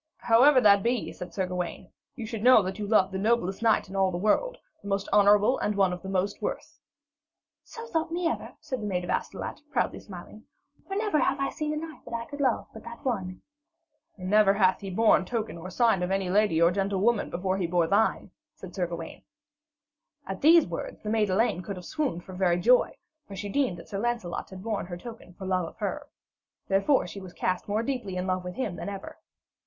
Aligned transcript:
'How 0.17 0.41
ever 0.41 0.59
that 0.61 0.81
be,' 0.81 1.13
said 1.13 1.31
Sir 1.31 1.45
Gawaine, 1.45 1.91
'you 2.15 2.25
should 2.25 2.41
know 2.41 2.63
that 2.63 2.79
you 2.79 2.87
love 2.87 3.11
the 3.11 3.19
noblest 3.19 3.61
knight 3.61 3.87
in 3.87 3.95
all 3.95 4.09
the 4.09 4.17
world, 4.17 4.57
the 4.81 4.87
most 4.87 5.07
honourable 5.13 5.59
and 5.59 5.75
one 5.75 5.93
of 5.93 6.01
the 6.01 6.09
most 6.09 6.41
worth.' 6.41 6.79
'So 7.65 7.85
thought 7.85 8.11
me 8.11 8.25
ever,' 8.27 8.53
said 8.61 8.81
the 8.81 8.87
maid 8.87 9.03
of 9.03 9.11
Astolat, 9.11 9.61
proudly 9.69 9.99
smiling; 9.99 10.45
'for 10.87 10.95
never 10.95 11.19
have 11.19 11.39
I 11.39 11.51
seen 11.51 11.71
a 11.71 11.77
knight 11.77 12.03
that 12.05 12.15
I 12.15 12.25
could 12.25 12.41
love 12.41 12.65
but 12.73 12.83
that 12.83 13.05
one.' 13.05 13.43
'And 14.17 14.27
never 14.27 14.55
hath 14.55 14.79
he 14.79 14.89
borne 14.89 15.23
token 15.23 15.55
or 15.55 15.69
sign 15.69 16.01
of 16.01 16.09
any 16.09 16.31
lady 16.31 16.59
or 16.59 16.71
gentlewoman 16.71 17.29
before 17.29 17.57
he 17.57 17.67
bore 17.67 17.85
thine,' 17.85 18.31
said 18.55 18.73
Sir 18.73 18.87
Gawaine. 18.87 19.21
At 20.25 20.41
these 20.41 20.65
words 20.65 21.03
the 21.03 21.11
maid 21.11 21.29
Elaine 21.29 21.61
could 21.61 21.75
have 21.75 21.85
swooned 21.85 22.23
for 22.23 22.33
very 22.33 22.59
joy, 22.59 22.97
for 23.27 23.35
she 23.35 23.49
deemed 23.49 23.77
that 23.77 23.89
Sir 23.89 23.99
Lancelot 23.99 24.49
had 24.49 24.63
borne 24.63 24.87
her 24.87 24.97
token 24.97 25.35
for 25.35 25.45
love 25.45 25.67
of 25.67 25.77
her. 25.77 26.07
Therefore, 26.69 27.05
she 27.05 27.21
was 27.21 27.33
cast 27.33 27.67
more 27.67 27.83
deeply 27.83 28.15
in 28.15 28.25
love 28.25 28.43
with 28.43 28.55
him 28.55 28.77
than 28.77 28.89
ever. 28.89 29.19